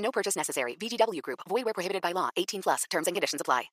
[0.00, 0.76] No purchase necessary.
[0.76, 1.40] VGW Group.
[1.48, 2.30] Void where prohibited by law.
[2.36, 2.84] 18 plus.
[2.90, 3.70] Terms and conditions apply.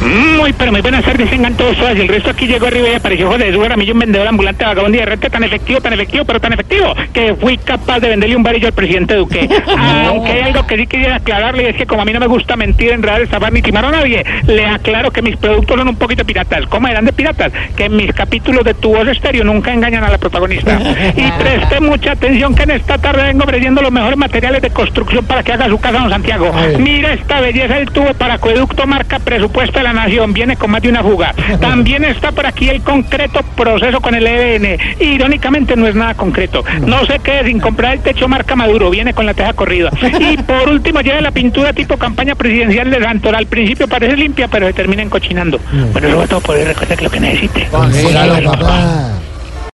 [0.00, 1.96] Muy, pero muy buenas tardes, tengan todos todas.
[1.96, 5.00] El resto aquí llegó arriba y apareció José Jesús Ramillo, un vendedor ambulante vagabundo y
[5.00, 8.42] de repente tan efectivo, tan efectivo, pero tan efectivo, que fui capaz de venderle un
[8.42, 9.48] varillo al presidente Duque.
[10.06, 13.22] Aunque que sí quisiera aclararle, es que como a mí no me gusta mentir, enredar,
[13.22, 16.66] estafar ni timar a nadie, le aclaro que mis productos son un poquito piratas.
[16.66, 17.52] ¿Cómo eran de piratas?
[17.76, 20.78] Que en mis capítulos de Tu Voz Estéreo nunca engañan a la protagonista.
[21.16, 25.24] Y preste mucha atención que en esta tarde vengo ofreciendo los mejores materiales de construcción
[25.24, 26.52] para que haga su casa, don Santiago.
[26.78, 30.32] Mira esta belleza del tubo para acueducto marca presupuesto de la nación.
[30.32, 31.34] Viene con más de una fuga.
[31.60, 34.78] También está por aquí el concreto proceso con el EBN.
[35.00, 36.64] Irónicamente no es nada concreto.
[36.86, 38.90] No sé qué, sin comprar el techo marca Maduro.
[38.90, 39.90] Viene con la teja corrida.
[40.24, 43.36] Y por último lleva la pintura tipo campaña presidencial de Santor.
[43.36, 45.58] Al principio parece limpia, pero se termina encochinando.
[45.92, 47.68] Bueno, luego todo por que lo que necesite.
[47.92, 49.10] Dígalo, papá.